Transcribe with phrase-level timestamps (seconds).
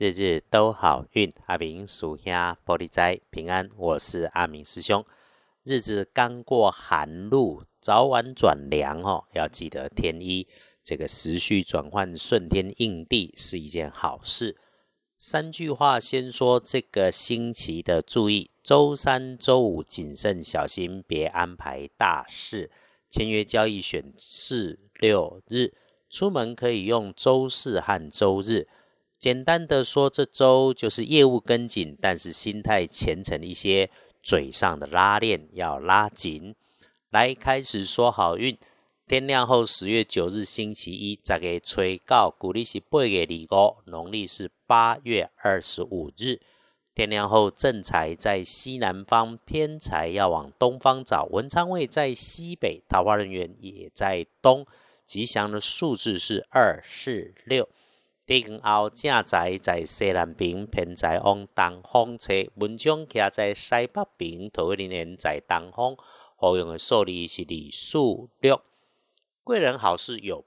[0.00, 3.68] 日日都好运，阿明属下玻璃斋平安。
[3.76, 5.04] 我是阿明师兄。
[5.62, 10.48] 日子刚过寒露，早晚转凉哦，要记得添衣。
[10.82, 14.56] 这个时序转换顺天应地是一件好事。
[15.18, 22.70] 三句话，先说这个星期的注意：周三、周五谨慎小心，别安排大事。
[23.10, 25.74] 签约交易选四六日，
[26.08, 28.66] 出门可以用周四和周日。
[29.20, 33.90] 简单的说，这周就是业务跟紧，但是心态虔诚一些，
[34.22, 36.56] 嘴上的拉链要拉紧。
[37.10, 38.56] 来，开始说好运。
[39.06, 46.40] 天亮后，十月九日星期一，这个催告，古历是八月二五，农历是八月二十五日。
[46.94, 51.26] 天亮后，正财在西南方，偏财要往东方找。
[51.26, 54.66] 文昌位在西北，桃花人员也在东。
[55.04, 57.68] 吉祥的数字是二、四、六。
[58.30, 65.96] 顶后正在在西南边，偏在往东方侧；文章徛在西北边，桃林人在东方。
[66.36, 68.62] 好用的数字是二、数六。
[69.42, 70.44] 贵人好事有，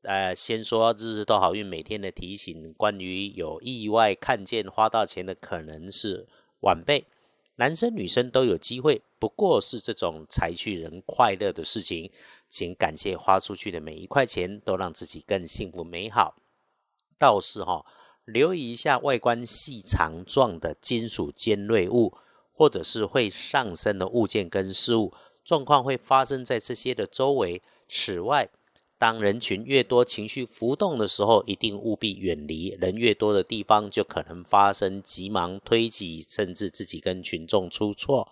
[0.00, 6.26] 呃，先说日日都好运，每天的提醒，关于有意外看见花到钱的可能是
[6.60, 7.04] 晚辈，
[7.56, 12.10] 男生女生都有机会，不过是这种财去人快乐的事情，
[12.48, 16.34] 请感谢花出去的每一块钱，都让自己更幸福美好。
[17.18, 17.84] 倒是哈，
[18.24, 22.12] 留意一下外观细长状的金属尖锐物，
[22.52, 25.12] 或者是会上升的物件跟事物，
[25.44, 27.62] 状况会发生在这些的周围。
[27.88, 28.48] 此外，
[28.98, 38.28] 当人群越多、情绪浮动的时候，一定务必远离人越多的地方，就可能发生急忙推挤，甚至自己跟群众出错。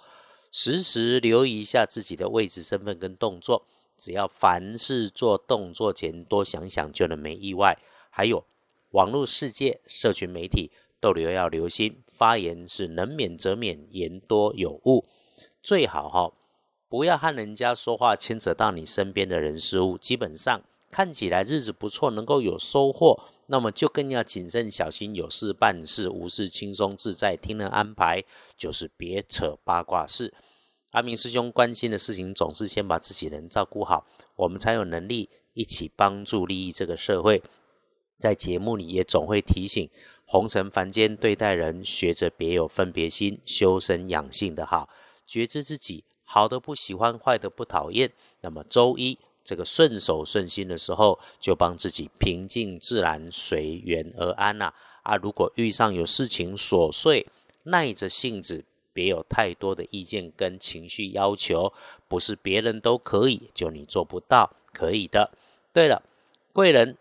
[0.50, 3.66] 时时留意一下自己的位置、身份跟动作，
[3.98, 7.78] 只要凡事做动作前多想想，就能没意外。
[8.10, 8.44] 还有。
[8.94, 15.04] 网络世界、社群媒体，逗留要留心，发言是能免则免，言多有误。
[15.60, 16.32] 最好哈，
[16.88, 19.98] 不要和人家说话牵扯到你身边的人事物。
[19.98, 25.12] 基本上看起来日子不错，能够有收获，那么就更要谨慎小心。
[25.16, 28.22] 有事办事，无事轻松自在，听人安排，
[28.56, 30.32] 就是别扯八卦事。
[30.92, 37.42] 阿明师兄关心的事情，总是先把自己人照顾好，我们才有能力一起帮助利益这个社会。
[38.24, 39.90] 在节目里也总会提醒，
[40.24, 44.88] 红尘凡间对待人，学着别有分别心，修身养性的好，
[45.26, 48.10] 觉知自己好的不喜欢，坏的不讨厌。
[48.40, 54.72] 那么周一这个顺手顺心的时候，就帮自己平静自然，随缘而安呐。
[55.02, 57.26] 啊，如果遇上有事情琐碎，
[57.64, 58.64] 耐着性子，
[58.94, 61.74] 别有太多的意见跟情绪要求，
[62.08, 65.30] 不是别人都可以，就你做不到，可以的。
[65.74, 66.02] 对了，
[66.54, 66.96] 贵人。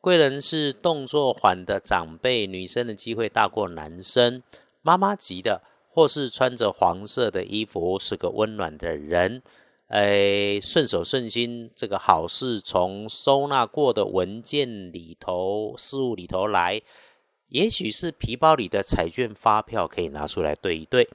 [0.00, 4.44] 贵人是动作缓的长辈，女生的机会大过男生。
[4.80, 9.42] 妈妈级的，或是穿着黄色的衣服，是个温暖的人。
[9.88, 16.80] 哎，顺手顺心，这个好事从收纳过的文件里头、事物里头来，
[17.48, 21.08] 也许是皮包里的彩券、发票，可以拿出来对一对。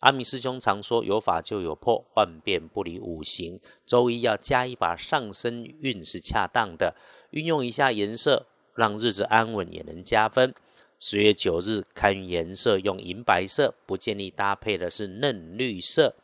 [0.00, 6.94] 阿弥师兄常说：“有法就有破，万变不离五行。”周一要加一把上升运是恰当的。
[7.30, 10.54] 运用一下颜色，让日子安稳也能加分。
[10.98, 16.14] 十月九日看颜色，用银白色，不建议搭配的是嫩绿色。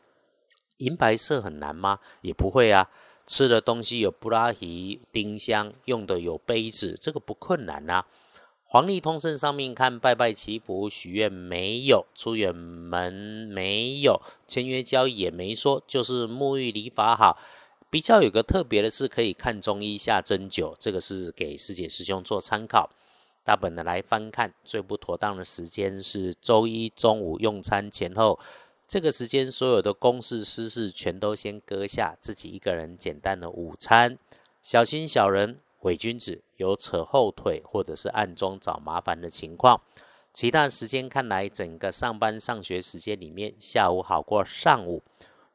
[0.79, 2.01] 银白色很难吗？
[2.23, 2.91] 也不会啊。
[3.27, 8.05] 吃的东西有布拉提、丁香，用的有杯子，这个不困难啊。
[8.65, 17.39] 黄历通胜上面看拜拜祈福许愿没有，出远门没有，签约交易也没说，就是沐浴礼法好。
[17.95, 22.91] 比较有个特别的是，可以看中医下针灸，这个是给师姐师兄做参考。
[23.45, 28.41] 大本的来翻看，最不妥当的时间是周一中午用餐前后，
[28.89, 34.19] 这个时间所有的公事私事全都先搁下，自己一个人简单的午餐。
[34.61, 39.81] 小心小人伪君子有扯后腿或者是暗中找麻烦的情况。
[40.33, 45.05] 其他时间看来，整个上班上学时间里面，下午好过上午。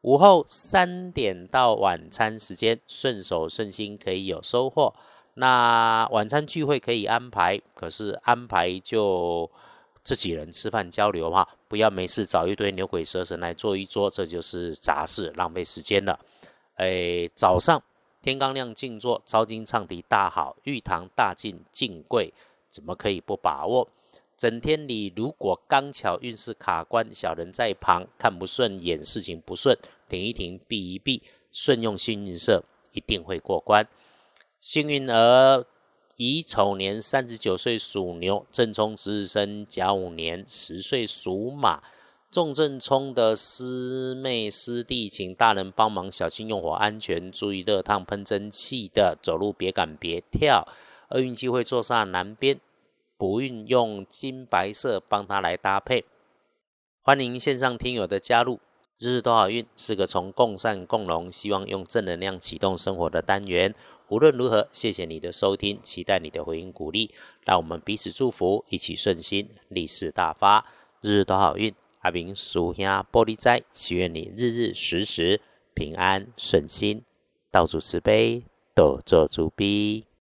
[0.01, 4.93] 午后三点到晚餐时间，顺手顺心可以有收获。
[5.33, 9.49] 那晚餐聚会可以安排，可是安排就
[10.01, 16.17] 自己人吃饭交流哈，不要没事找一堆牛鬼蛇神来坐一桌，这就是杂事，浪费时间了。
[16.75, 17.83] 哎，早上
[18.21, 22.33] 天刚亮静坐，招金唱题大好，玉堂大进进贵，
[22.69, 23.89] 怎么可以不把握？
[24.39, 29.77] 整天里，如果刚巧运势卡关，小人在旁看不顺眼，事情不顺，
[30.07, 31.21] 停一停，避一避，
[31.51, 32.63] 顺用幸运色，
[32.93, 33.85] 一定会过关。
[34.61, 35.65] 幸运儿
[36.15, 41.83] 乙丑年三十九岁属牛，正冲值日生甲午年十岁属马。
[42.31, 50.65] 重正冲的师妹师弟，请大人帮忙小心用火安全，注意热烫喷蒸汽的，走路别赶别跳。
[51.09, 52.61] 厄运机会坐上南边，
[53.19, 56.05] 不运用金白色帮他来搭配。
[57.01, 58.61] 欢迎线上听友的加入，
[58.97, 63.75] 日日都好运是个从共善共荣，希望用正能量启动生活的单元。
[64.07, 67.13] 无论如何，谢谢你的收听，期待你的回应鼓励，
[67.43, 70.65] 让我们彼此祝福，一起顺心，利市大发，
[71.01, 71.75] 日日都好运。
[71.99, 75.41] 阿明属下玻璃斋，祈愿你日日时时
[75.73, 77.03] 平安顺心，
[77.51, 80.09] 道主慈悲，多做主逼。